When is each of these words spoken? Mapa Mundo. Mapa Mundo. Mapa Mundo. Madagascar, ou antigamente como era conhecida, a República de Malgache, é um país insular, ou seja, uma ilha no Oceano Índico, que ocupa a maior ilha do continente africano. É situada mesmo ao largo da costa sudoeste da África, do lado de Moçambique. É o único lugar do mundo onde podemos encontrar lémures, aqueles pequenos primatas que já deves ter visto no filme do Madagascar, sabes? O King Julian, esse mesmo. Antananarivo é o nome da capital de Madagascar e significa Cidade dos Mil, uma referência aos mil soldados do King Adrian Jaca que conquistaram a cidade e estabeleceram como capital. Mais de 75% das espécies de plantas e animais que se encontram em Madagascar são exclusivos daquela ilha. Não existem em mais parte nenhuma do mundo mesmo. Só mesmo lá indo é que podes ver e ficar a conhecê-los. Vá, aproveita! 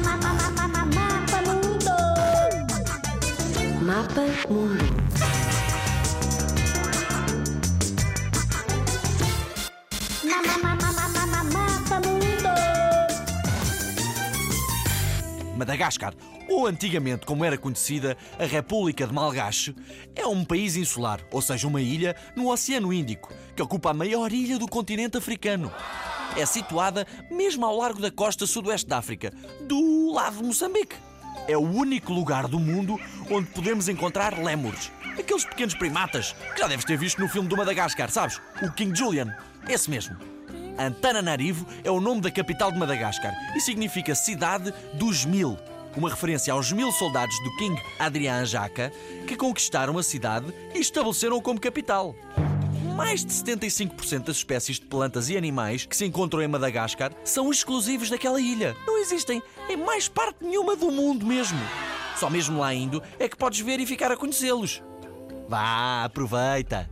Mapa 0.00 0.16
Mundo. 0.18 1.90
Mapa 3.82 4.20
Mundo. 4.22 4.72
Mapa 11.52 12.00
Mundo. 12.00 12.48
Madagascar, 15.56 16.14
ou 16.48 16.66
antigamente 16.66 17.24
como 17.26 17.44
era 17.44 17.56
conhecida, 17.58 18.16
a 18.38 18.44
República 18.44 19.06
de 19.06 19.12
Malgache, 19.12 19.74
é 20.16 20.26
um 20.26 20.44
país 20.44 20.76
insular, 20.76 21.20
ou 21.30 21.40
seja, 21.40 21.68
uma 21.68 21.80
ilha 21.80 22.16
no 22.34 22.50
Oceano 22.50 22.92
Índico, 22.92 23.32
que 23.54 23.62
ocupa 23.62 23.90
a 23.90 23.94
maior 23.94 24.32
ilha 24.32 24.58
do 24.58 24.66
continente 24.66 25.18
africano. 25.18 25.70
É 26.36 26.46
situada 26.46 27.06
mesmo 27.30 27.66
ao 27.66 27.76
largo 27.76 28.00
da 28.00 28.10
costa 28.10 28.46
sudoeste 28.46 28.88
da 28.88 28.98
África, 28.98 29.32
do 29.60 30.12
lado 30.12 30.38
de 30.38 30.44
Moçambique. 30.44 30.96
É 31.46 31.56
o 31.56 31.60
único 31.60 32.12
lugar 32.12 32.48
do 32.48 32.58
mundo 32.58 32.98
onde 33.30 33.50
podemos 33.50 33.88
encontrar 33.88 34.38
lémures, 34.38 34.90
aqueles 35.18 35.44
pequenos 35.44 35.74
primatas 35.74 36.34
que 36.54 36.60
já 36.60 36.68
deves 36.68 36.84
ter 36.84 36.96
visto 36.96 37.20
no 37.20 37.28
filme 37.28 37.48
do 37.48 37.56
Madagascar, 37.56 38.10
sabes? 38.10 38.40
O 38.62 38.70
King 38.72 38.96
Julian, 38.96 39.34
esse 39.68 39.90
mesmo. 39.90 40.16
Antananarivo 40.78 41.66
é 41.84 41.90
o 41.90 42.00
nome 42.00 42.22
da 42.22 42.30
capital 42.30 42.72
de 42.72 42.78
Madagascar 42.78 43.34
e 43.54 43.60
significa 43.60 44.14
Cidade 44.14 44.72
dos 44.94 45.24
Mil, 45.26 45.58
uma 45.94 46.08
referência 46.08 46.52
aos 46.54 46.72
mil 46.72 46.90
soldados 46.92 47.36
do 47.42 47.56
King 47.56 47.78
Adrian 47.98 48.46
Jaca 48.46 48.90
que 49.26 49.36
conquistaram 49.36 49.98
a 49.98 50.02
cidade 50.02 50.46
e 50.74 50.78
estabeleceram 50.78 51.40
como 51.42 51.60
capital. 51.60 52.14
Mais 52.96 53.24
de 53.24 53.32
75% 53.32 54.24
das 54.24 54.36
espécies 54.36 54.78
de 54.78 54.86
plantas 54.86 55.30
e 55.30 55.36
animais 55.36 55.86
que 55.86 55.96
se 55.96 56.04
encontram 56.04 56.42
em 56.42 56.48
Madagascar 56.48 57.12
são 57.24 57.50
exclusivos 57.50 58.10
daquela 58.10 58.40
ilha. 58.40 58.76
Não 58.86 58.98
existem 58.98 59.42
em 59.68 59.76
mais 59.76 60.08
parte 60.08 60.44
nenhuma 60.44 60.76
do 60.76 60.90
mundo 60.90 61.26
mesmo. 61.26 61.58
Só 62.16 62.28
mesmo 62.28 62.58
lá 62.60 62.74
indo 62.74 63.02
é 63.18 63.28
que 63.28 63.36
podes 63.36 63.60
ver 63.60 63.80
e 63.80 63.86
ficar 63.86 64.12
a 64.12 64.16
conhecê-los. 64.16 64.82
Vá, 65.48 66.04
aproveita! 66.04 66.88